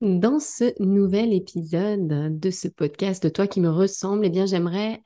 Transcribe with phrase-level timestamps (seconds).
[0.00, 5.02] Dans ce nouvel épisode de ce podcast Toi qui me ressemble, eh bien, j'aimerais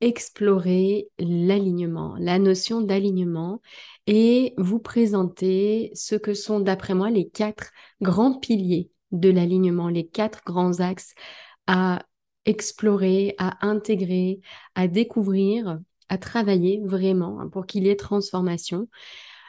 [0.00, 3.60] explorer l'alignement, la notion d'alignement
[4.06, 10.06] et vous présenter ce que sont, d'après moi, les quatre grands piliers de l'alignement, les
[10.06, 11.14] quatre grands axes
[11.66, 12.04] à
[12.44, 14.38] explorer, à intégrer,
[14.76, 18.88] à découvrir, à travailler vraiment hein, pour qu'il y ait transformation.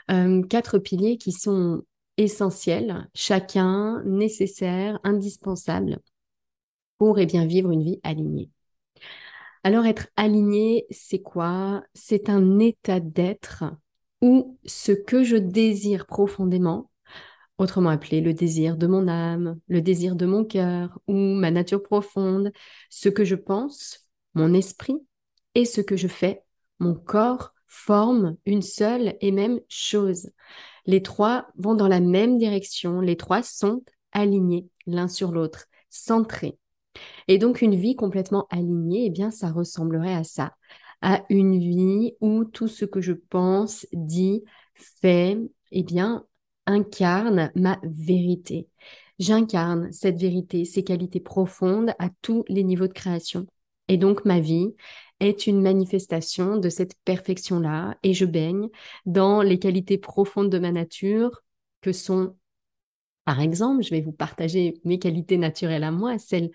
[0.09, 1.83] Euh, quatre piliers qui sont
[2.17, 5.99] essentiels, chacun nécessaire, indispensable
[6.97, 8.49] pour eh vivre une vie alignée.
[9.63, 11.83] Alors être aligné, c'est quoi?
[11.93, 13.65] C'est un état d'être
[14.21, 16.89] où ce que je désire profondément,
[17.57, 21.83] autrement appelé le désir de mon âme, le désir de mon cœur ou ma nature
[21.83, 22.51] profonde,
[22.89, 24.97] ce que je pense, mon esprit
[25.55, 26.43] et ce que je fais,
[26.79, 30.31] mon corps, forment une seule et même chose.
[30.85, 36.57] Les trois vont dans la même direction, les trois sont alignés l'un sur l'autre, centrés.
[37.27, 40.53] Et donc une vie complètement alignée, eh bien ça ressemblerait à ça,
[41.01, 45.37] à une vie où tout ce que je pense, dis, fais,
[45.71, 46.25] eh bien
[46.65, 48.67] incarne ma vérité.
[49.19, 53.47] J'incarne cette vérité, ces qualités profondes à tous les niveaux de création.
[53.87, 54.75] Et donc ma vie,
[55.19, 58.69] est une manifestation de cette perfection-là et je baigne
[59.05, 61.43] dans les qualités profondes de ma nature
[61.81, 62.35] que sont,
[63.25, 66.51] par exemple, je vais vous partager mes qualités naturelles à moi, celles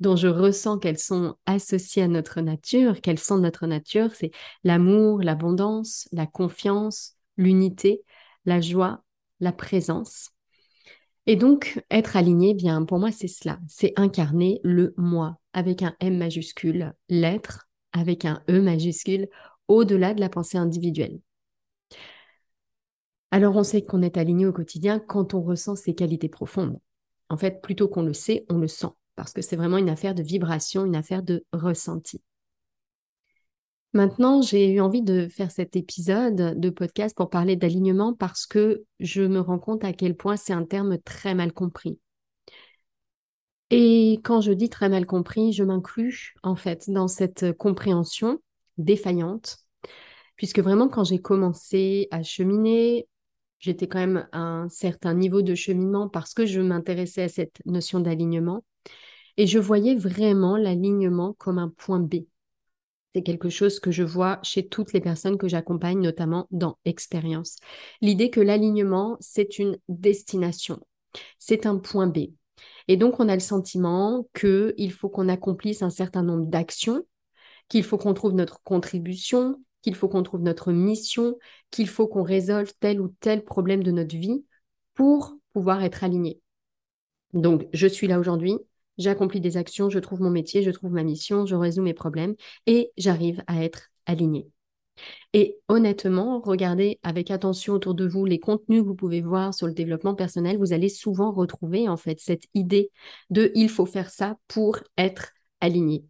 [0.00, 4.32] dont je ressens qu'elles sont associées à notre nature, qu'elles sont notre nature, c'est
[4.64, 8.02] l'amour, l'abondance, la confiance, l'unité,
[8.44, 9.04] la joie,
[9.40, 10.30] la présence.
[11.26, 13.60] Et donc, être aligné, bien, pour moi, c'est cela.
[13.68, 19.28] C'est incarner le moi avec un M majuscule, l'être avec un E majuscule
[19.68, 21.20] au-delà de la pensée individuelle.
[23.30, 26.78] Alors on sait qu'on est aligné au quotidien quand on ressent ses qualités profondes.
[27.30, 30.14] En fait, plutôt qu'on le sait, on le sent, parce que c'est vraiment une affaire
[30.14, 32.20] de vibration, une affaire de ressenti.
[33.94, 38.84] Maintenant, j'ai eu envie de faire cet épisode de podcast pour parler d'alignement parce que
[39.00, 41.98] je me rends compte à quel point c'est un terme très mal compris.
[43.74, 48.38] Et quand je dis très mal compris, je m'inclus en fait dans cette compréhension
[48.76, 49.60] défaillante,
[50.36, 53.08] puisque vraiment quand j'ai commencé à cheminer,
[53.60, 57.62] j'étais quand même à un certain niveau de cheminement parce que je m'intéressais à cette
[57.64, 58.62] notion d'alignement,
[59.38, 62.26] et je voyais vraiment l'alignement comme un point B.
[63.14, 67.56] C'est quelque chose que je vois chez toutes les personnes que j'accompagne, notamment dans Expérience.
[68.02, 70.78] L'idée que l'alignement, c'est une destination,
[71.38, 72.32] c'est un point B.
[72.88, 77.02] Et donc, on a le sentiment qu'il faut qu'on accomplisse un certain nombre d'actions,
[77.68, 81.38] qu'il faut qu'on trouve notre contribution, qu'il faut qu'on trouve notre mission,
[81.70, 84.44] qu'il faut qu'on résolve tel ou tel problème de notre vie
[84.94, 86.40] pour pouvoir être aligné.
[87.32, 88.56] Donc, je suis là aujourd'hui,
[88.98, 92.34] j'accomplis des actions, je trouve mon métier, je trouve ma mission, je résous mes problèmes
[92.66, 94.46] et j'arrive à être aligné.
[95.32, 99.66] Et honnêtement, regardez avec attention autour de vous les contenus que vous pouvez voir sur
[99.66, 100.58] le développement personnel.
[100.58, 102.90] Vous allez souvent retrouver en fait cette idée
[103.30, 106.04] de il faut faire ça pour être aligné.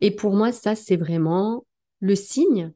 [0.00, 1.66] Et pour moi, ça, c'est vraiment
[2.00, 2.72] le signe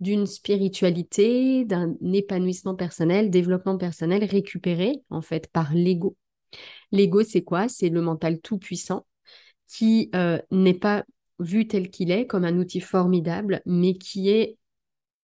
[0.00, 6.16] d'une spiritualité, d'un épanouissement personnel, développement personnel récupéré en fait par l'ego.
[6.90, 7.68] L'ego, c'est quoi?
[7.68, 9.06] C'est le mental tout puissant
[9.68, 11.04] qui euh, n'est pas
[11.38, 14.58] vu tel qu'il est comme un outil formidable, mais qui est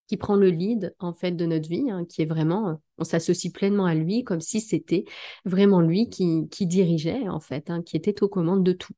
[0.09, 3.53] qui prend le lead en fait de notre vie, hein, qui est vraiment, on s'associe
[3.53, 5.05] pleinement à lui comme si c'était
[5.45, 8.95] vraiment lui qui, dirigeait en fait, hein, qui était aux commandes de tout.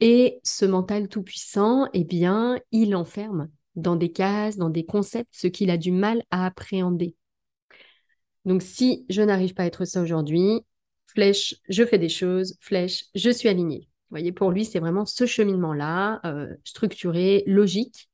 [0.00, 5.30] Et ce mental tout puissant, eh bien, il enferme dans des cases, dans des concepts,
[5.32, 7.14] ce qu'il a du mal à appréhender.
[8.44, 10.62] Donc si je n'arrive pas à être ça aujourd'hui,
[11.06, 13.88] flèche, je fais des choses, flèche, je suis alignée.
[14.10, 18.09] Voyez, pour lui, c'est vraiment ce cheminement-là, euh, structuré, logique,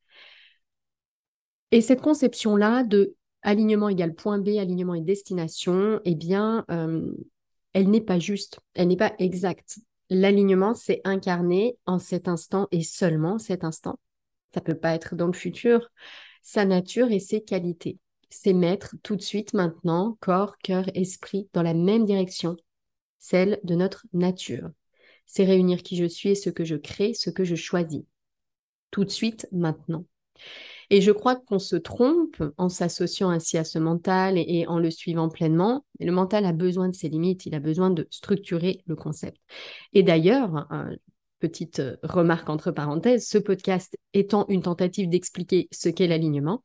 [1.70, 7.12] et cette conception-là de alignement égale point B, alignement et destination, eh bien, euh,
[7.72, 9.78] elle n'est pas juste, elle n'est pas exacte.
[10.10, 13.98] L'alignement, c'est incarné en cet instant et seulement cet instant.
[14.54, 15.90] Ça peut pas être dans le futur.
[16.42, 17.98] Sa nature et ses qualités.
[18.30, 22.56] C'est mettre tout de suite maintenant corps, cœur, esprit dans la même direction,
[23.18, 24.70] celle de notre nature.
[25.26, 28.02] C'est réunir qui je suis et ce que je crée, ce que je choisis.
[28.90, 30.04] Tout de suite, maintenant.
[30.90, 34.90] Et je crois qu'on se trompe en s'associant ainsi à ce mental et, en le
[34.90, 35.84] suivant pleinement.
[36.00, 39.38] Le mental a besoin de ses limites, il a besoin de structurer le concept.
[39.92, 40.68] Et d'ailleurs,
[41.38, 46.62] petite euh, remarque entre parenthèses, ce podcast étant une tentative d'expliquer ce qu'est l'alignement,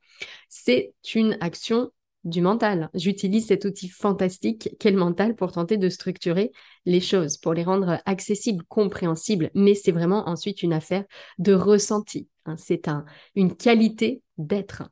[0.49, 1.91] c'est une action
[2.23, 2.89] du mental.
[2.93, 6.51] J'utilise cet outil fantastique qu'est le mental pour tenter de structurer
[6.85, 9.49] les choses, pour les rendre accessibles, compréhensibles.
[9.55, 11.03] Mais c'est vraiment ensuite une affaire
[11.39, 12.29] de ressenti.
[12.45, 12.55] Hein.
[12.57, 13.05] C'est un,
[13.35, 14.83] une qualité d'être.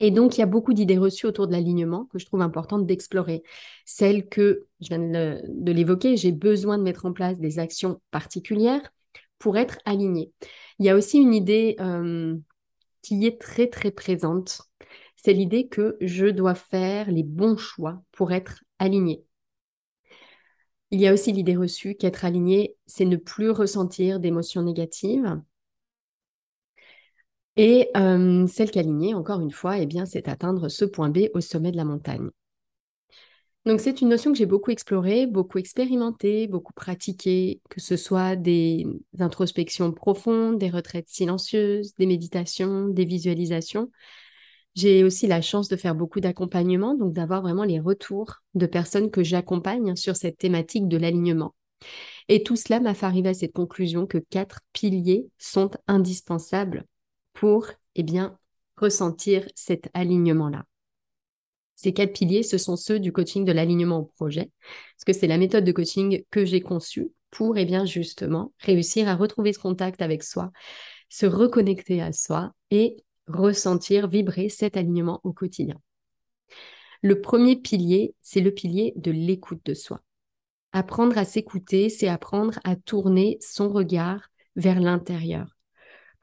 [0.00, 2.86] Et donc, il y a beaucoup d'idées reçues autour de l'alignement que je trouve importante
[2.86, 3.42] d'explorer.
[3.84, 8.92] Celle que, je viens de l'évoquer, j'ai besoin de mettre en place des actions particulières
[9.38, 10.32] pour être aligné.
[10.78, 12.36] Il y a aussi une idée euh,
[13.02, 14.62] qui est très, très présente
[15.24, 19.24] c'est l'idée que je dois faire les bons choix pour être aligné.
[20.90, 25.40] Il y a aussi l'idée reçue qu'être aligné, c'est ne plus ressentir d'émotions négatives.
[27.56, 31.40] Et euh, celle qu'aligner, encore une fois, eh bien, c'est atteindre ce point B au
[31.40, 32.30] sommet de la montagne.
[33.64, 38.36] Donc c'est une notion que j'ai beaucoup explorée, beaucoup expérimentée, beaucoup pratiquée, que ce soit
[38.36, 38.86] des
[39.18, 43.90] introspections profondes, des retraites silencieuses, des méditations, des visualisations.
[44.74, 49.10] J'ai aussi la chance de faire beaucoup d'accompagnement, donc d'avoir vraiment les retours de personnes
[49.10, 51.54] que j'accompagne sur cette thématique de l'alignement.
[52.28, 56.84] Et tout cela m'a fait arriver à cette conclusion que quatre piliers sont indispensables
[57.34, 58.38] pour, eh bien,
[58.76, 60.64] ressentir cet alignement-là.
[61.74, 64.50] Ces quatre piliers, ce sont ceux du coaching de l'alignement au projet,
[64.96, 69.08] parce que c'est la méthode de coaching que j'ai conçue pour, eh bien, justement, réussir
[69.08, 70.52] à retrouver ce contact avec soi,
[71.08, 72.96] se reconnecter à soi et
[73.26, 75.80] ressentir, vibrer cet alignement au quotidien.
[77.02, 80.00] Le premier pilier, c'est le pilier de l'écoute de soi.
[80.72, 85.53] Apprendre à s'écouter, c'est apprendre à tourner son regard vers l'intérieur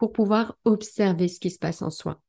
[0.01, 2.23] pour pouvoir observer ce qui se passe en soi.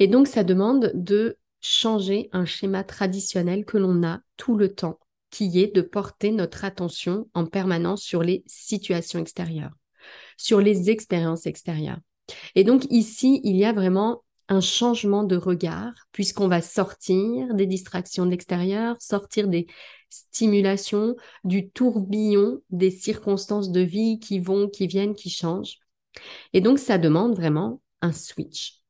[0.00, 4.98] Et donc, ça demande de changer un schéma traditionnel que l'on a tout le temps,
[5.30, 9.70] qui est de porter notre attention en permanence sur les situations extérieures,
[10.36, 12.00] sur les expériences extérieures.
[12.56, 17.66] Et donc ici, il y a vraiment un changement de regard, puisqu'on va sortir des
[17.66, 19.68] distractions de l'extérieur, sortir des
[20.10, 21.14] stimulations,
[21.44, 25.78] du tourbillon des circonstances de vie qui vont, qui viennent, qui changent.
[26.52, 28.80] Et donc ça demande vraiment un switch,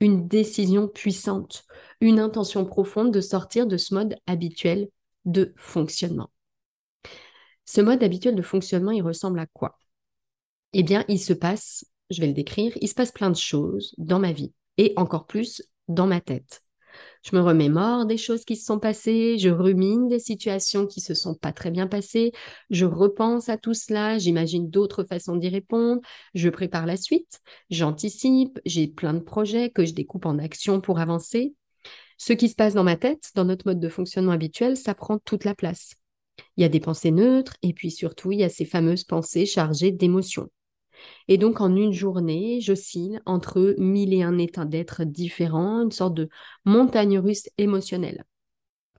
[0.00, 1.64] une décision puissante,
[2.00, 4.88] une intention profonde de sortir de ce mode habituel
[5.24, 6.30] de fonctionnement.
[7.64, 9.78] Ce mode habituel de fonctionnement, il ressemble à quoi?
[10.72, 13.94] Eh bien, il se passe je vais le décrire, il se passe plein de choses
[13.98, 16.62] dans ma vie et encore plus dans ma tête.
[17.22, 21.14] Je me remémore des choses qui se sont passées, je rumine des situations qui se
[21.14, 22.32] sont pas très bien passées,
[22.70, 26.00] je repense à tout cela, j'imagine d'autres façons d'y répondre,
[26.34, 30.98] je prépare la suite, j'anticipe, j'ai plein de projets que je découpe en actions pour
[30.98, 31.54] avancer.
[32.18, 35.18] Ce qui se passe dans ma tête, dans notre mode de fonctionnement habituel, ça prend
[35.18, 35.94] toute la place.
[36.56, 39.46] Il y a des pensées neutres et puis surtout, il y a ces fameuses pensées
[39.46, 40.48] chargées d'émotions.
[41.28, 46.14] Et donc, en une journée, j'oscille entre mille et un états d'être différents, une sorte
[46.14, 46.28] de
[46.64, 48.24] montagne russe émotionnelle.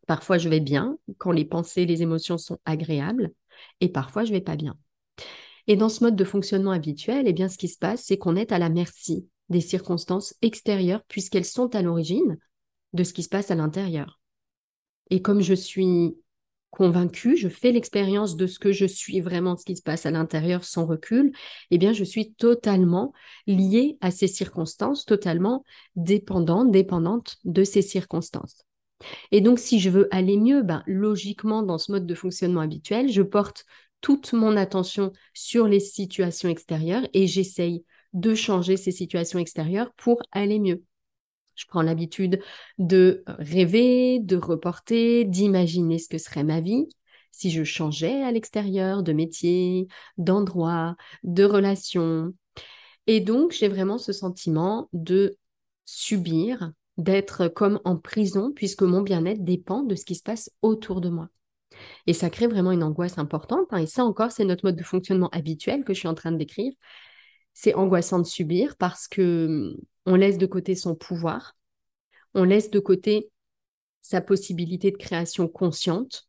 [0.08, 3.32] Parfois, je vais bien quand les pensées, les émotions sont agréables,
[3.82, 4.78] et parfois, je vais pas bien.
[5.68, 8.36] Et dans ce mode de fonctionnement habituel, eh bien, ce qui se passe, c'est qu'on
[8.36, 12.38] est à la merci des circonstances extérieures puisqu'elles sont à l'origine
[12.94, 14.20] de ce qui se passe à l'intérieur.
[15.10, 16.18] Et comme je suis
[16.70, 20.12] convaincue, je fais l'expérience de ce que je suis vraiment, ce qui se passe à
[20.12, 21.32] l'intérieur sans recul,
[21.72, 23.14] eh bien, je suis totalement
[23.48, 25.64] liée à ces circonstances, totalement
[25.96, 28.66] dépendante, dépendante de ces circonstances.
[29.32, 33.10] Et donc, si je veux aller mieux, ben, logiquement, dans ce mode de fonctionnement habituel,
[33.10, 33.66] je porte
[34.02, 40.22] toute mon attention sur les situations extérieures et j'essaye de changer ces situations extérieures pour
[40.32, 40.84] aller mieux.
[41.56, 42.40] Je prends l'habitude
[42.78, 46.88] de rêver, de reporter, d'imaginer ce que serait ma vie
[47.36, 52.34] si je changeais à l'extérieur de métier, d'endroit, de relation.
[53.08, 55.36] Et donc, j'ai vraiment ce sentiment de
[55.84, 61.02] subir, d'être comme en prison, puisque mon bien-être dépend de ce qui se passe autour
[61.02, 61.28] de moi.
[62.08, 63.68] Et ça crée vraiment une angoisse importante.
[63.72, 63.80] Hein.
[63.80, 66.38] Et ça encore, c'est notre mode de fonctionnement habituel que je suis en train de
[66.38, 66.72] décrire.
[67.54, 71.56] C'est angoissant de subir parce que on laisse de côté son pouvoir,
[72.34, 73.30] on laisse de côté
[74.02, 76.28] sa possibilité de création consciente,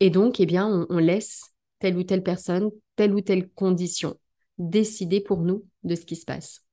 [0.00, 1.42] et donc, eh bien, on, laisse
[1.80, 4.16] telle ou telle personne, telle ou telle condition
[4.58, 6.64] décider pour nous de ce qui se passe.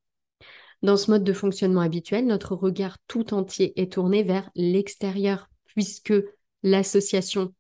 [0.82, 6.14] Dans ce mode de fonctionnement habituel, notre regard tout entier est tourné vers l'extérieur, puisque
[6.62, 7.54] l'association,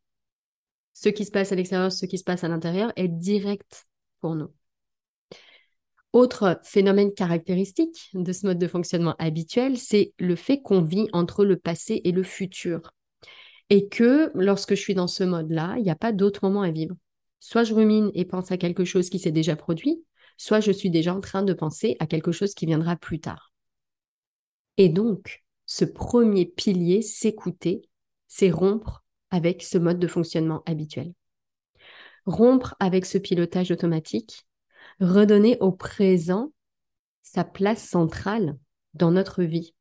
[0.93, 3.87] ce qui se passe à l'extérieur, ce qui se passe à l'intérieur, est direct
[4.19, 4.51] pour nous.
[6.15, 11.43] Autre phénomène caractéristique de ce mode de fonctionnement habituel, c'est le fait qu'on vit entre
[11.43, 12.93] le passé et le futur.
[13.69, 16.71] Et que lorsque je suis dans ce mode-là, il n'y a pas d'autre moment à
[16.71, 16.95] vivre.
[17.41, 20.05] Soit je rumine et pense à quelque chose qui s'est déjà produit,
[20.37, 23.51] soit je suis déjà en train de penser à quelque chose qui viendra plus tard.
[24.77, 27.81] Et donc, ce premier pilier, s'écouter,
[28.29, 31.11] c'est rompre avec ce mode de fonctionnement habituel.
[32.25, 34.45] Rompre avec ce pilotage automatique,
[34.99, 36.51] redonner au présent
[37.21, 38.57] sa place centrale
[38.93, 39.73] dans notre vie.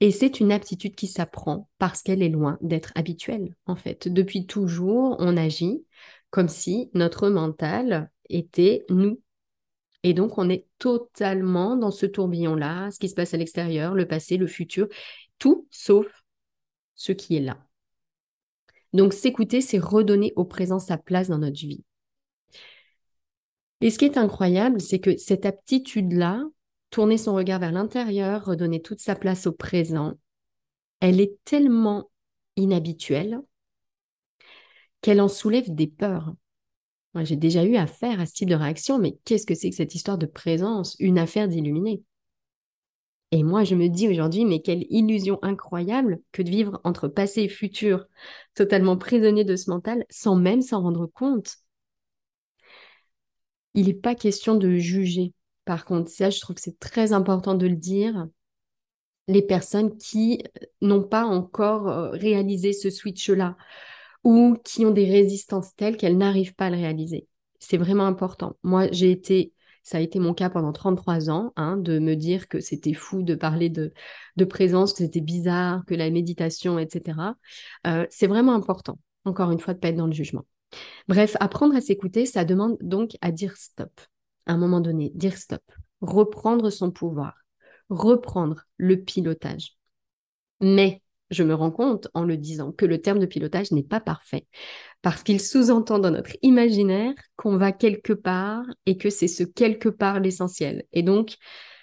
[0.00, 4.08] Et c'est une aptitude qui s'apprend parce qu'elle est loin d'être habituelle, en fait.
[4.08, 5.84] Depuis toujours, on agit
[6.30, 9.20] comme si notre mental était nous.
[10.02, 14.08] Et donc, on est totalement dans ce tourbillon-là, ce qui se passe à l'extérieur, le
[14.08, 14.88] passé, le futur,
[15.38, 16.06] tout sauf
[16.96, 17.58] ce qui est là.
[18.92, 21.84] Donc, s'écouter, c'est redonner au présent sa place dans notre vie.
[23.82, 26.44] Et ce qui est incroyable, c'est que cette aptitude-là,
[26.90, 30.12] tourner son regard vers l'intérieur, redonner toute sa place au présent,
[31.00, 32.08] elle est tellement
[32.56, 33.40] inhabituelle
[35.00, 36.32] qu'elle en soulève des peurs.
[37.14, 39.76] Moi, j'ai déjà eu affaire à ce type de réaction, mais qu'est-ce que c'est que
[39.76, 42.04] cette histoire de présence Une affaire d'illuminé.
[43.32, 47.42] Et moi, je me dis aujourd'hui, mais quelle illusion incroyable que de vivre entre passé
[47.42, 48.06] et futur,
[48.54, 51.56] totalement prisonnier de ce mental, sans même s'en rendre compte.
[53.74, 55.32] Il n'est pas question de juger.
[55.64, 58.26] Par contre, ça, je trouve que c'est très important de le dire.
[59.28, 63.56] Les personnes qui euh, n'ont pas encore euh, réalisé ce switch-là
[64.24, 67.26] ou qui ont des résistances telles qu'elles n'arrivent pas à le réaliser.
[67.60, 68.56] C'est vraiment important.
[68.62, 69.52] Moi, j'ai été,
[69.82, 73.22] ça a été mon cas pendant 33 ans, hein, de me dire que c'était fou
[73.22, 73.92] de parler de,
[74.44, 77.18] présence, que c'était bizarre, que la méditation, etc.
[77.86, 80.44] Euh, c'est vraiment important, encore une fois, de ne pas être dans le jugement.
[81.08, 84.00] Bref, apprendre à s'écouter, ça demande donc à dire stop.
[84.46, 85.62] À un moment donné, dire stop,
[86.00, 87.34] reprendre son pouvoir,
[87.88, 89.76] reprendre le pilotage.
[90.60, 94.00] Mais je me rends compte en le disant que le terme de pilotage n'est pas
[94.00, 94.46] parfait
[95.00, 99.88] parce qu'il sous-entend dans notre imaginaire qu'on va quelque part et que c'est ce quelque
[99.88, 100.84] part l'essentiel.
[100.92, 101.36] Et donc,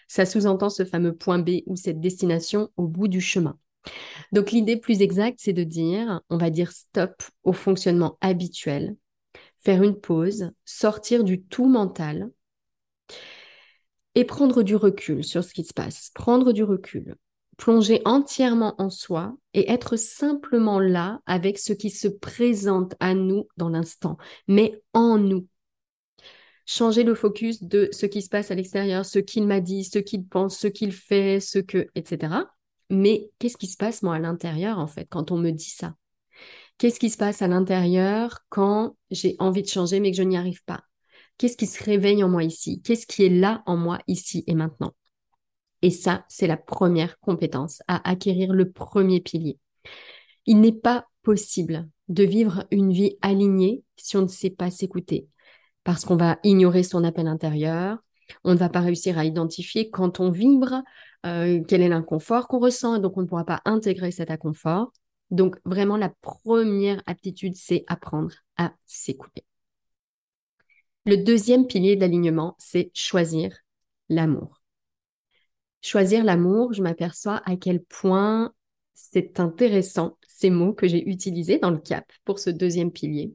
[0.07, 3.57] ça sous-entend ce fameux point B ou cette destination au bout du chemin.
[4.31, 8.95] Donc l'idée plus exacte, c'est de dire, on va dire stop au fonctionnement habituel,
[9.57, 12.29] faire une pause, sortir du tout mental
[14.15, 17.15] et prendre du recul sur ce qui se passe, prendre du recul,
[17.57, 23.47] plonger entièrement en soi et être simplement là avec ce qui se présente à nous
[23.57, 24.17] dans l'instant,
[24.47, 25.47] mais en nous.
[26.65, 29.97] Changer le focus de ce qui se passe à l'extérieur, ce qu'il m'a dit, ce
[29.99, 32.45] qu'il pense, ce qu'il fait, ce que, etc.
[32.89, 35.95] Mais qu'est-ce qui se passe moi à l'intérieur en fait quand on me dit ça?
[36.77, 40.37] Qu'est-ce qui se passe à l'intérieur quand j'ai envie de changer mais que je n'y
[40.37, 40.83] arrive pas?
[41.37, 42.81] Qu'est-ce qui se réveille en moi ici?
[42.81, 44.93] Qu'est-ce qui est là en moi ici et maintenant?
[45.81, 49.57] Et ça, c'est la première compétence à acquérir le premier pilier.
[50.45, 55.27] Il n'est pas possible de vivre une vie alignée si on ne sait pas s'écouter
[55.83, 57.97] parce qu'on va ignorer son appel intérieur,
[58.43, 59.89] on ne va pas réussir à identifier.
[59.89, 60.83] Quand on vibre,
[61.25, 64.91] euh, quel est l'inconfort qu'on ressent, et donc on ne pourra pas intégrer cet inconfort.
[65.31, 69.45] Donc vraiment, la première aptitude, c'est apprendre à s'écouter.
[71.05, 73.55] Le deuxième pilier d'alignement, c'est choisir
[74.09, 74.61] l'amour.
[75.81, 78.53] Choisir l'amour, je m'aperçois à quel point
[78.93, 83.33] c'est intéressant ces mots que j'ai utilisés dans le cap pour ce deuxième pilier.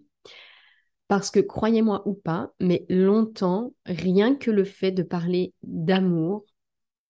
[1.08, 6.44] Parce que croyez-moi ou pas, mais longtemps, rien que le fait de parler d'amour,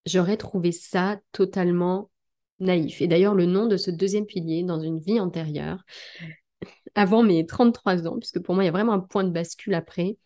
[0.06, 2.11] j'aurais trouvé ça totalement
[2.61, 3.00] naïf.
[3.00, 5.84] Et d'ailleurs, le nom de ce deuxième pilier dans une vie antérieure,
[6.94, 9.75] avant mes 33 ans, puisque pour moi, il y a vraiment un point de bascule
[9.75, 10.16] après,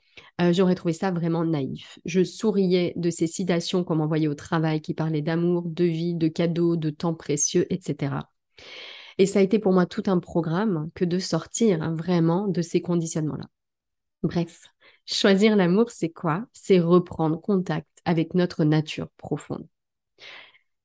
[0.41, 1.99] euh, j'aurais trouvé ça vraiment naïf.
[2.05, 6.29] Je souriais de ces citations qu'on m'envoyait au travail qui parlaient d'amour, de vie, de
[6.29, 8.17] cadeaux, de temps précieux, etc.
[9.19, 12.63] Et ça a été pour moi tout un programme que de sortir hein, vraiment de
[12.63, 13.47] ces conditionnements-là.
[14.23, 14.63] Bref,
[15.15, 16.45] choisir l'amour, c'est quoi?
[16.53, 19.67] C'est reprendre contact avec notre nature profonde.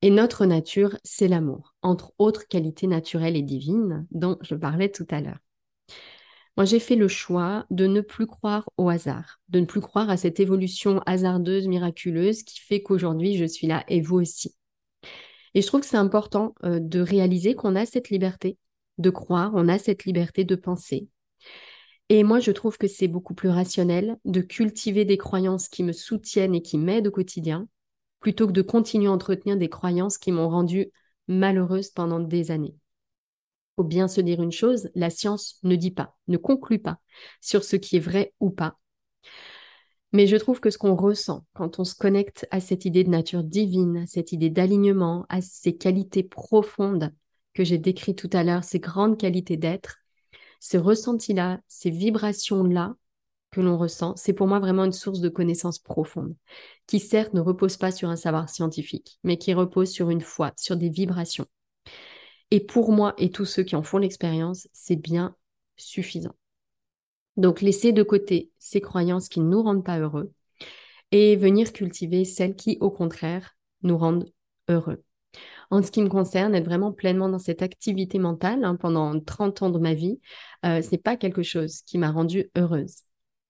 [0.02, 5.08] Et notre nature, c'est l'amour, entre autres qualités naturelles et divines dont je parlais tout
[5.10, 5.40] à l'heure.
[6.56, 10.10] Moi, j'ai fait le choix de ne plus croire au hasard, de ne plus croire
[10.10, 14.56] à cette évolution hasardeuse, miraculeuse qui fait qu'aujourd'hui, je suis là et vous aussi.
[15.56, 18.58] Et je trouve que c'est important euh, de réaliser qu'on a cette liberté
[19.00, 21.08] de croire, on a cette liberté de penser,
[22.10, 25.94] et moi, je trouve que c'est beaucoup plus rationnel de cultiver des croyances qui me
[25.94, 27.68] soutiennent et qui m'aident au quotidien,
[28.20, 30.92] plutôt que de continuer à entretenir des croyances qui m'ont rendue
[31.28, 32.76] malheureuse pendant des années.
[32.76, 37.00] Il faut bien se dire une chose, la science ne dit pas, ne conclut pas
[37.42, 38.78] sur ce qui est vrai ou pas.
[40.12, 43.10] Mais je trouve que ce qu'on ressent quand on se connecte à cette idée de
[43.10, 47.12] nature divine, à cette idée d'alignement, à ces qualités profondes
[47.56, 50.03] que j'ai décrites tout à l'heure, ces grandes qualités d'être,
[50.64, 52.96] ces ressentis-là, ces vibrations-là,
[53.52, 56.38] que l'on ressent, c'est pour moi vraiment une source de connaissances profondes,
[56.88, 60.54] qui certes ne repose pas sur un savoir scientifique, mais qui repose sur une foi,
[60.56, 61.48] sur des vibrations.
[62.50, 65.36] Et pour moi et tous ceux qui en font l'expérience, c'est bien
[65.76, 66.36] suffisant.
[67.36, 70.32] Donc laisser de côté ces croyances qui ne nous rendent pas heureux
[71.12, 74.32] et venir cultiver celles qui, au contraire, nous rendent
[74.70, 75.04] heureux.
[75.72, 79.64] En ce qui me concerne, être vraiment pleinement dans cette activité mentale hein, pendant 30
[79.64, 80.20] ans de ma vie,
[80.66, 83.04] euh, ce n'est pas quelque chose qui m'a rendue heureuse.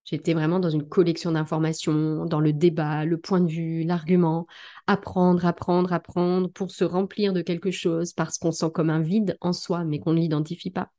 [0.06, 4.48] J'étais vraiment dans une collection d'informations, dans le débat, le point de vue, l'argument,
[4.86, 9.38] apprendre, apprendre, apprendre pour se remplir de quelque chose parce qu'on sent comme un vide
[9.40, 10.92] en soi mais qu'on ne l'identifie pas.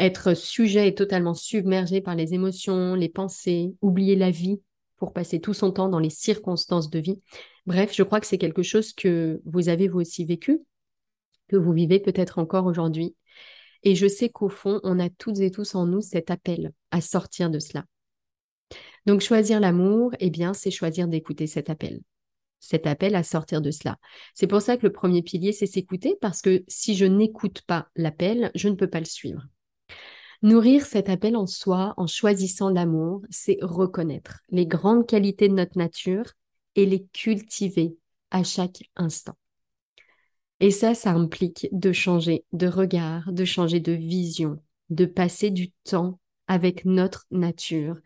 [0.00, 4.60] Être sujet et totalement submergé par les émotions, les pensées, oublier la vie
[4.96, 7.20] pour passer tout son temps dans les circonstances de vie.
[7.66, 10.60] Bref, je crois que c'est quelque chose que vous avez vous aussi vécu,
[11.48, 13.16] que vous vivez peut-être encore aujourd'hui.
[13.82, 17.00] Et je sais qu'au fond, on a toutes et tous en nous cet appel à
[17.00, 17.84] sortir de cela.
[19.06, 22.00] Donc choisir l'amour, eh bien, c'est choisir d'écouter cet appel.
[22.60, 23.98] Cet appel à sortir de cela.
[24.34, 27.88] C'est pour ça que le premier pilier, c'est s'écouter, parce que si je n'écoute pas
[27.94, 29.46] l'appel, je ne peux pas le suivre.
[30.42, 35.78] Nourrir cet appel en soi en choisissant l'amour, c'est reconnaître les grandes qualités de notre
[35.78, 36.32] nature
[36.76, 37.96] et les cultiver
[38.30, 39.36] à chaque instant.
[40.60, 45.70] Et ça, ça implique de changer de regard, de changer de vision, de passer du
[45.84, 47.96] temps avec notre nature,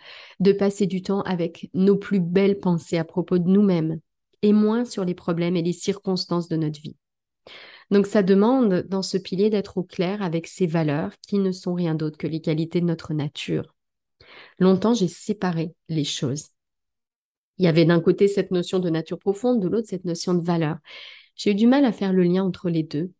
[0.40, 4.00] de passer du temps avec nos plus belles pensées à propos de nous-mêmes
[4.42, 6.96] et moins sur les problèmes et les circonstances de notre vie.
[7.90, 11.74] Donc ça demande dans ce pilier d'être au clair avec ces valeurs qui ne sont
[11.74, 13.74] rien d'autre que les qualités de notre nature.
[14.58, 16.48] Longtemps, j'ai séparé les choses.
[17.58, 20.44] Il y avait d'un côté cette notion de nature profonde, de l'autre cette notion de
[20.44, 20.78] valeur.
[21.34, 23.12] J'ai eu du mal à faire le lien entre les deux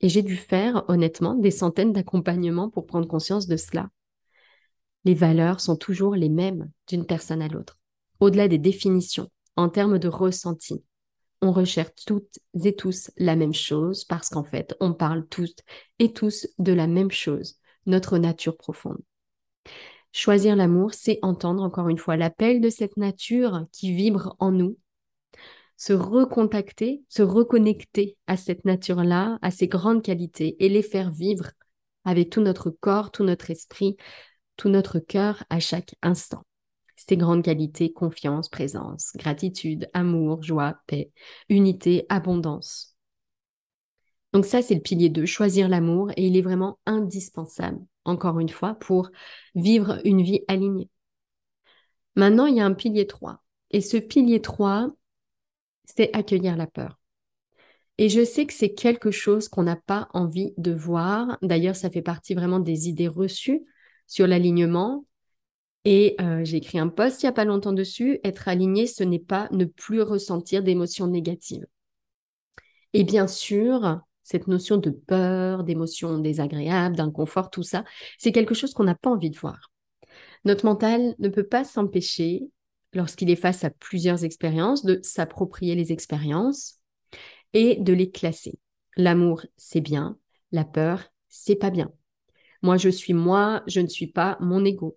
[0.00, 3.88] et j'ai dû faire, honnêtement, des centaines d'accompagnements pour prendre conscience de cela
[5.04, 7.78] les valeurs sont toujours les mêmes d'une personne à l'autre.
[8.20, 10.82] Au-delà des définitions, en termes de ressenti,
[11.42, 15.54] on recherche toutes et tous la même chose parce qu'en fait, on parle tous
[15.98, 19.00] et tous de la même chose, notre nature profonde.
[20.16, 24.78] Choisir l'amour, c'est entendre encore une fois l'appel de cette nature qui vibre en nous,
[25.76, 31.50] se recontacter, se reconnecter à cette nature-là, à ses grandes qualités et les faire vivre
[32.04, 33.96] avec tout notre corps, tout notre esprit,
[34.56, 36.44] tout notre cœur à chaque instant.
[36.94, 41.10] Ces grandes qualités, confiance, présence, gratitude, amour, joie, paix,
[41.48, 42.96] unité, abondance.
[44.32, 48.48] Donc ça, c'est le pilier 2, choisir l'amour, et il est vraiment indispensable, encore une
[48.48, 49.10] fois, pour
[49.54, 50.90] vivre une vie alignée.
[52.16, 53.42] Maintenant, il y a un pilier 3.
[53.70, 54.90] Et ce pilier 3,
[55.84, 56.98] c'est accueillir la peur.
[57.98, 61.38] Et je sais que c'est quelque chose qu'on n'a pas envie de voir.
[61.42, 63.64] D'ailleurs, ça fait partie vraiment des idées reçues
[64.06, 65.06] sur l'alignement.
[65.84, 68.18] Et euh, j'ai écrit un post il n'y a pas longtemps dessus.
[68.24, 71.66] Être aligné, ce n'est pas ne plus ressentir d'émotions négatives.
[72.94, 77.84] Et bien sûr, cette notion de peur, d'émotions désagréables, d'inconfort, tout ça,
[78.18, 79.70] c'est quelque chose qu'on n'a pas envie de voir.
[80.44, 82.48] Notre mental ne peut pas s'empêcher,
[82.92, 86.80] lorsqu'il est face à plusieurs expériences, de s'approprier les expériences
[87.52, 88.58] et de les classer.
[88.96, 90.18] L'amour, c'est bien.
[90.52, 91.92] La peur, c'est pas bien.
[92.62, 94.96] Moi, je suis moi, je ne suis pas mon ego.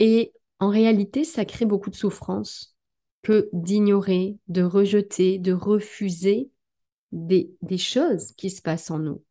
[0.00, 2.76] Et en réalité, ça crée beaucoup de souffrance
[3.22, 6.50] que d'ignorer, de rejeter, de refuser
[7.12, 9.22] des, des choses qui se passent en nous.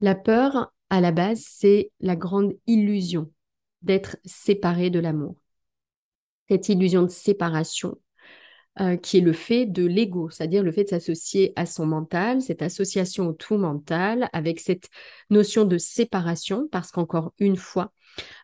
[0.00, 3.30] La peur, à la base, c'est la grande illusion
[3.82, 5.36] d'être séparé de l'amour.
[6.48, 7.98] Cette illusion de séparation
[8.80, 12.40] euh, qui est le fait de l'ego, c'est-à-dire le fait de s'associer à son mental,
[12.42, 14.88] cette association au tout mental, avec cette
[15.30, 17.92] notion de séparation, parce qu'encore une fois,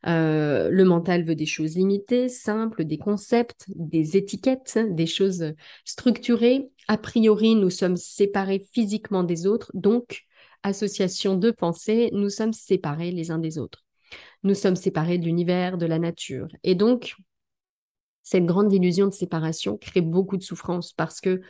[0.07, 5.53] euh, le mental veut des choses limitées, simples, des concepts, des étiquettes, des choses
[5.85, 6.69] structurées.
[6.89, 10.23] A priori, nous sommes séparés physiquement des autres, donc,
[10.63, 13.85] association de pensée, nous sommes séparés les uns des autres.
[14.43, 16.49] Nous sommes séparés de l'univers, de la nature.
[16.63, 17.15] Et donc,
[18.25, 21.41] cette grande illusion de séparation crée beaucoup de souffrance parce que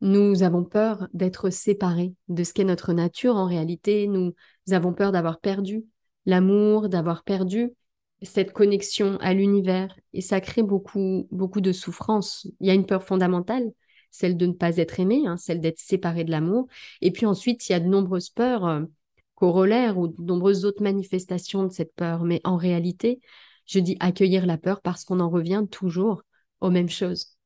[0.00, 4.06] nous avons peur d'être séparés de ce qu'est notre nature en réalité.
[4.06, 4.34] Nous
[4.70, 5.84] avons peur d'avoir perdu
[6.24, 7.72] l'amour, d'avoir perdu
[8.22, 12.46] cette connexion à l'univers et ça crée beaucoup, beaucoup de souffrance.
[12.60, 13.72] Il y a une peur fondamentale,
[14.10, 16.68] celle de ne pas être aimé, hein, celle d'être séparé de l'amour.
[17.00, 18.82] Et puis ensuite, il y a de nombreuses peurs euh,
[19.34, 22.24] corollaires ou de nombreuses autres manifestations de cette peur.
[22.24, 23.20] Mais en réalité,
[23.68, 26.22] je dis accueillir la peur parce qu'on en revient toujours
[26.60, 27.36] aux mêmes choses.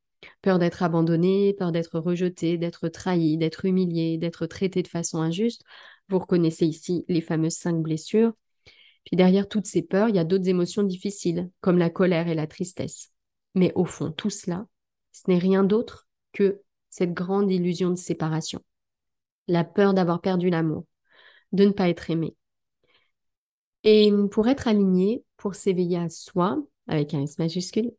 [0.41, 5.65] Peur d'être abandonné, peur d'être rejeté, d'être trahi, d'être humilié, d'être traité de façon injuste.
[6.09, 8.33] Vous reconnaissez ici les fameuses cinq blessures.
[9.05, 12.37] Puis derrière toutes ces peurs, il y a d'autres émotions difficiles, comme la colère et
[12.37, 13.11] la tristesse.
[13.57, 14.67] Mais au fond, tout cela,
[15.11, 18.63] ce n'est rien d'autre que cette grande illusion de séparation.
[19.49, 20.85] La peur d'avoir perdu l'amour,
[21.51, 22.37] de ne pas être aimé.
[23.85, 27.91] Et pour être aligné, pour s'éveiller à soi, avec un S majuscule,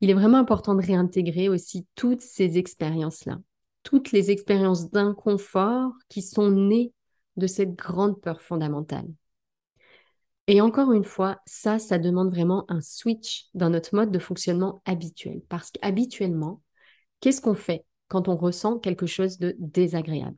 [0.00, 3.38] il est vraiment important de réintégrer aussi toutes ces expériences-là,
[3.82, 6.92] toutes les expériences d'inconfort qui sont nées
[7.36, 9.06] de cette grande peur fondamentale.
[10.46, 14.82] Et encore une fois, ça, ça demande vraiment un switch dans notre mode de fonctionnement
[14.86, 15.42] habituel.
[15.48, 16.62] Parce qu'habituellement,
[17.20, 20.36] qu'est-ce qu'on fait quand on ressent quelque chose de désagréable?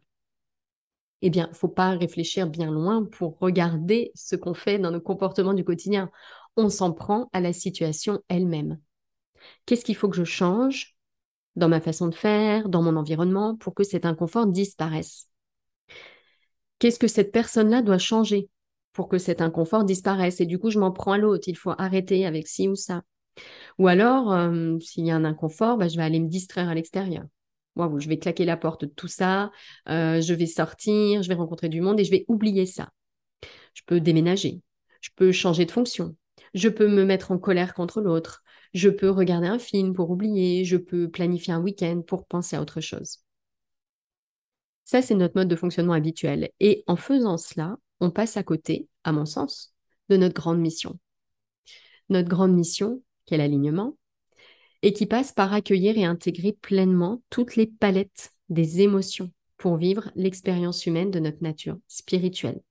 [1.23, 5.55] Eh bien, faut pas réfléchir bien loin pour regarder ce qu'on fait dans nos comportements
[5.55, 6.11] du quotidien.
[6.57, 8.79] On s'en prend à la situation elle-même.
[9.67, 10.97] Qu'est-ce qu'il faut que je change
[11.57, 15.29] dans ma façon de faire, dans mon environnement, pour que cet inconfort disparaisse?
[16.79, 18.49] Qu'est-ce que cette personne-là doit changer
[18.93, 20.41] pour que cet inconfort disparaisse?
[20.41, 21.49] Et du coup, je m'en prends à l'autre.
[21.49, 23.03] Il faut arrêter avec ci ou ça.
[23.79, 26.75] Ou alors, euh, s'il y a un inconfort, bah, je vais aller me distraire à
[26.75, 27.25] l'extérieur.
[27.77, 29.51] Je vais claquer la porte de tout ça,
[29.89, 32.91] euh, je vais sortir, je vais rencontrer du monde et je vais oublier ça.
[33.75, 34.61] Je peux déménager,
[35.01, 36.17] je peux changer de fonction,
[36.55, 38.43] je peux me mettre en colère contre l'autre,
[38.75, 42.63] je peux regarder un film pour oublier, je peux planifier un week-end pour penser à
[42.63, 43.19] autre chose.
[44.85, 46.51] Ça, c'est notre mode de fonctionnement habituel.
[46.59, 49.73] Et en faisant cela, on passe à côté, à mon sens,
[50.09, 50.99] de notre grande mission.
[52.09, 53.97] Notre grande mission, qui est l'alignement,
[54.83, 60.11] et qui passe par accueillir et intégrer pleinement toutes les palettes des émotions pour vivre
[60.15, 62.63] l'expérience humaine de notre nature spirituelle.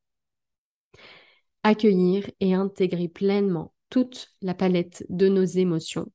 [1.64, 6.12] Accueillir et intégrer pleinement toute la palette de nos émotions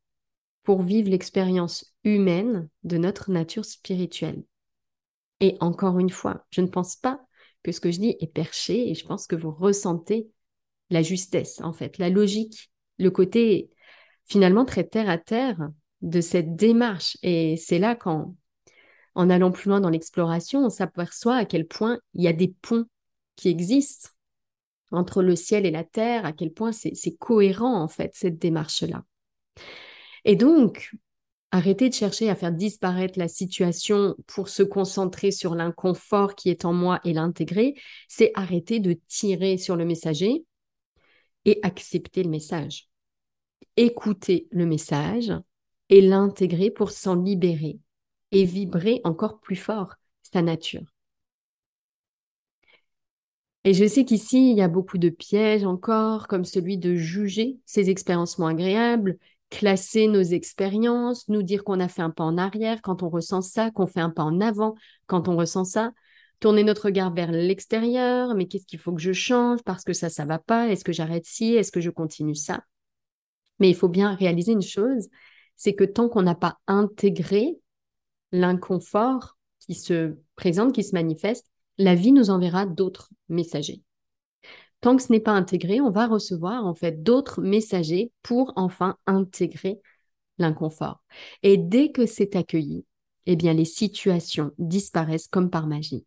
[0.65, 4.43] pour vivre l'expérience humaine de notre nature spirituelle.
[5.41, 7.21] Et encore une fois, je ne pense pas
[7.63, 10.29] que ce que je dis est perché et je pense que vous ressentez
[10.91, 13.71] la justesse, en fait, la logique, le côté
[14.27, 15.69] finalement très terre à terre
[16.05, 17.17] de cette démarche.
[17.23, 18.37] Et c'est là qu'en
[19.17, 22.55] en allant plus loin dans l'exploration, on s'aperçoit à quel point il y a des
[22.63, 22.85] ponts
[23.37, 24.11] qui existent
[24.91, 29.05] entre le ciel et la terre, à quel point c'est cohérent en fait cette démarche-là.
[30.25, 30.95] Et donc,
[31.51, 36.65] arrêter de chercher à faire disparaître la situation pour se concentrer sur l'inconfort qui est
[36.65, 37.75] en moi et l'intégrer,
[38.09, 40.45] c'est arrêter de tirer sur le messager
[41.45, 42.89] et accepter le message.
[43.77, 45.33] Écouter le message
[45.91, 47.79] et l'intégrer pour s'en libérer
[48.33, 50.83] et vibrer encore plus fort sa nature.
[53.65, 57.59] Et je sais qu'ici, il y a beaucoup de pièges encore, comme celui de juger
[57.65, 59.17] ces expériences moins agréables,
[59.49, 63.41] classer nos expériences, nous dire qu'on a fait un pas en arrière quand on ressent
[63.41, 64.75] ça, qu'on fait un pas en avant
[65.07, 65.93] quand on ressent ça,
[66.41, 70.11] tourner notre regard vers l'extérieur, mais qu'est-ce qu'il faut que je change parce que ça,
[70.11, 72.65] ça va pas, est-ce que j'arrête ci, est-ce que je continue ça?
[73.61, 75.09] Mais il faut bien réaliser une chose,
[75.57, 77.59] c'est que tant qu'on n'a pas intégré
[78.33, 81.47] l'inconfort qui se présente, qui se manifeste,
[81.79, 83.83] la vie nous enverra d'autres messagers.
[84.81, 88.97] Tant que ce n'est pas intégré, on va recevoir en fait d'autres messagers pour enfin
[89.07, 89.81] intégrer
[90.39, 91.03] l'inconfort.
[91.43, 92.85] Et dès que c'est accueilli,
[93.27, 96.05] eh bien les situations disparaissent comme par magie.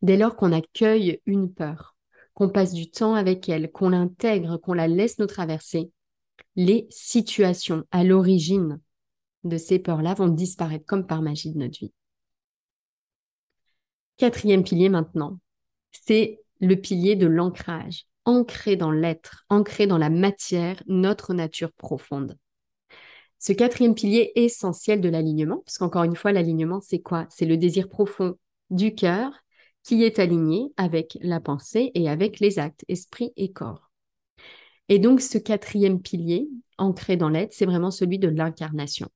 [0.00, 1.94] Dès lors qu'on accueille une peur,
[2.34, 5.90] qu'on passe du temps avec elle, qu'on l'intègre, qu'on la laisse nous traverser,
[6.56, 8.80] les situations à l'origine
[9.44, 11.92] de ces peurs-là vont disparaître comme par magie de notre vie.
[14.16, 15.38] Quatrième pilier maintenant,
[15.90, 22.36] c'est le pilier de l'ancrage, ancré dans l'être, ancré dans la matière, notre nature profonde.
[23.38, 27.26] Ce quatrième pilier essentiel de l'alignement, parce qu'encore une fois, l'alignement, c'est quoi?
[27.28, 28.36] C'est le désir profond
[28.70, 29.32] du cœur
[29.82, 33.91] qui est aligné avec la pensée et avec les actes, esprit et corps.
[34.88, 39.08] Et donc, ce quatrième pilier, ancré dans l'être, c'est vraiment celui de l'incarnation.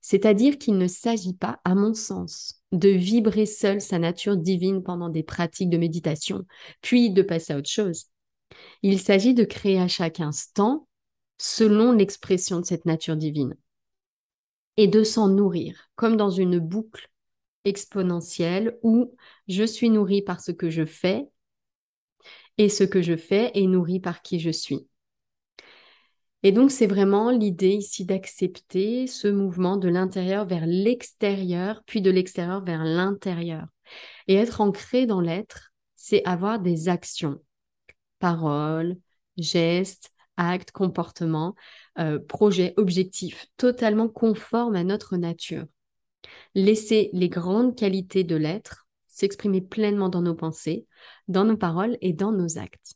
[0.00, 5.08] C'est-à-dire qu'il ne s'agit pas, à mon sens, de vibrer seul sa nature divine pendant
[5.08, 6.44] des pratiques de méditation,
[6.82, 8.06] puis de passer à autre chose.
[8.82, 10.86] Il s'agit de créer à chaque instant
[11.38, 13.54] selon l'expression de cette nature divine
[14.76, 17.10] et de s'en nourrir, comme dans une boucle
[17.64, 19.14] exponentielle où
[19.48, 21.26] je suis nourri par ce que je fais
[22.58, 24.86] et ce que je fais est nourri par qui je suis.
[26.42, 32.10] Et donc, c'est vraiment l'idée ici d'accepter ce mouvement de l'intérieur vers l'extérieur, puis de
[32.10, 33.66] l'extérieur vers l'intérieur.
[34.28, 37.40] Et être ancré dans l'être, c'est avoir des actions,
[38.20, 38.96] paroles,
[39.36, 41.56] gestes, actes, comportements,
[41.98, 45.66] euh, projets, objectifs, totalement conformes à notre nature.
[46.54, 48.87] Laisser les grandes qualités de l'être
[49.18, 50.86] s'exprimer pleinement dans nos pensées,
[51.26, 52.94] dans nos paroles et dans nos actes.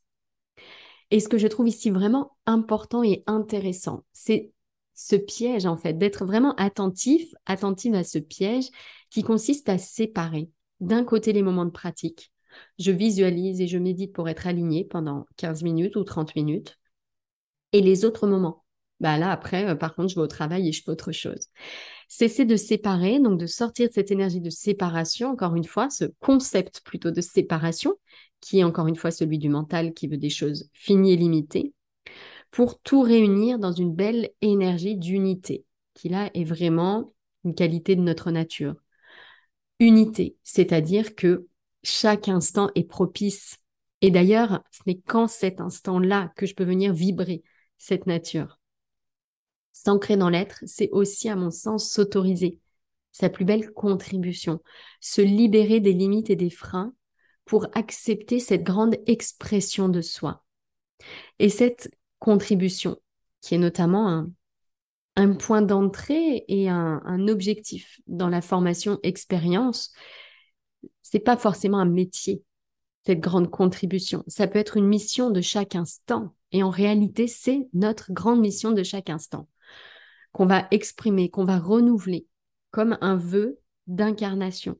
[1.10, 4.52] Et ce que je trouve ici vraiment important et intéressant, c'est
[4.94, 8.68] ce piège en fait, d'être vraiment attentif, attentive à ce piège
[9.10, 10.48] qui consiste à séparer
[10.80, 12.32] d'un côté les moments de pratique.
[12.78, 16.78] Je visualise et je médite pour être aligné pendant 15 minutes ou 30 minutes.
[17.72, 18.64] Et les autres moments,
[19.00, 21.48] bah là après, euh, par contre, je vais au travail et je fais autre chose.
[22.14, 26.04] Cesser de séparer, donc de sortir de cette énergie de séparation, encore une fois, ce
[26.20, 27.94] concept plutôt de séparation,
[28.42, 31.72] qui est encore une fois celui du mental qui veut des choses finies et limitées,
[32.50, 38.02] pour tout réunir dans une belle énergie d'unité, qui là est vraiment une qualité de
[38.02, 38.74] notre nature.
[39.80, 41.46] Unité, c'est-à-dire que
[41.82, 43.56] chaque instant est propice.
[44.02, 47.42] Et d'ailleurs, ce n'est qu'en cet instant-là que je peux venir vibrer
[47.78, 48.58] cette nature.
[49.72, 52.60] S'ancrer dans l'être, c'est aussi, à mon sens, s'autoriser
[53.10, 54.60] sa plus belle contribution,
[55.00, 56.94] se libérer des limites et des freins
[57.44, 60.44] pour accepter cette grande expression de soi.
[61.38, 62.96] Et cette contribution,
[63.40, 64.26] qui est notamment
[65.16, 69.92] un, point d'entrée et un, objectif dans la formation expérience,
[71.02, 72.42] c'est pas forcément un métier,
[73.04, 74.22] cette grande contribution.
[74.26, 76.34] Ça peut être une mission de chaque instant.
[76.52, 79.48] Et en réalité, c'est notre grande mission de chaque instant
[80.32, 82.26] qu'on va exprimer, qu'on va renouveler
[82.70, 84.78] comme un vœu d'incarnation.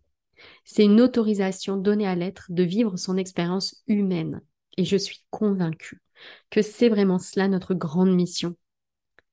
[0.64, 4.40] C'est une autorisation donnée à l'être de vivre son expérience humaine.
[4.76, 6.02] Et je suis convaincue
[6.50, 8.56] que c'est vraiment cela notre grande mission.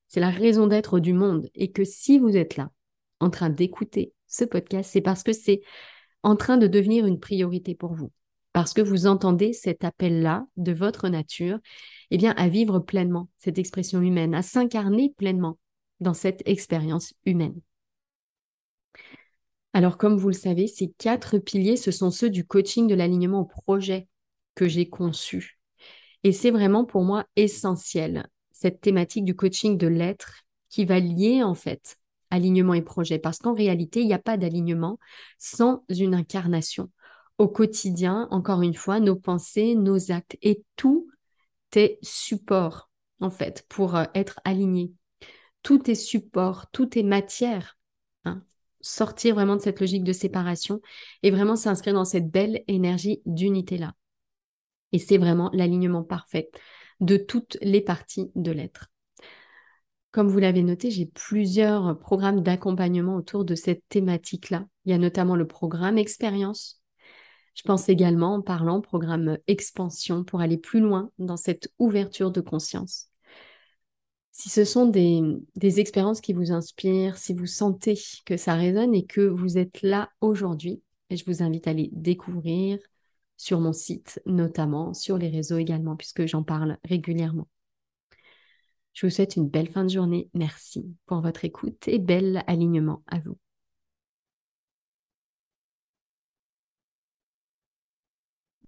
[0.07, 2.71] C'est la raison d'être du monde et que si vous êtes là,
[3.19, 5.61] en train d'écouter ce podcast, c'est parce que c'est
[6.23, 8.11] en train de devenir une priorité pour vous.
[8.51, 11.59] Parce que vous entendez cet appel-là de votre nature,
[12.11, 15.57] eh bien, à vivre pleinement cette expression humaine, à s'incarner pleinement
[15.99, 17.59] dans cette expérience humaine.
[19.73, 23.41] Alors, comme vous le savez, ces quatre piliers, ce sont ceux du coaching de l'alignement
[23.41, 24.07] au projet
[24.55, 25.59] que j'ai conçu.
[26.23, 31.43] Et c'est vraiment pour moi essentiel, cette thématique du coaching de l'être qui va lier
[31.43, 31.97] en fait
[32.31, 33.19] alignement et projet.
[33.19, 34.99] Parce qu'en réalité, il n'y a pas d'alignement
[35.37, 36.89] sans une incarnation.
[37.37, 41.07] Au quotidien, encore une fois, nos pensées, nos actes et tout
[41.75, 42.89] est support
[43.21, 44.91] en fait pour euh, être aligné
[45.63, 47.77] tout est support, tout est matière.
[48.25, 48.43] Hein.
[48.81, 50.81] Sortir vraiment de cette logique de séparation
[51.23, 53.93] et vraiment s'inscrire dans cette belle énergie d'unité-là.
[54.91, 56.49] Et c'est vraiment l'alignement parfait
[56.99, 58.87] de toutes les parties de l'être.
[60.11, 64.65] Comme vous l'avez noté, j'ai plusieurs programmes d'accompagnement autour de cette thématique-là.
[64.85, 66.81] Il y a notamment le programme expérience.
[67.53, 72.41] Je pense également en parlant programme expansion pour aller plus loin dans cette ouverture de
[72.41, 73.08] conscience.
[74.39, 79.05] Si ce sont des, expériences qui vous inspirent, si vous sentez que ça résonne et
[79.05, 82.79] que vous êtes là aujourd'hui, je vous invite à les découvrir
[83.35, 87.49] sur mon site, notamment sur les réseaux également, puisque j'en parle régulièrement.
[88.93, 90.29] Je vous souhaite une belle fin de journée.
[90.33, 93.37] Merci pour votre écoute et bel alignement à vous.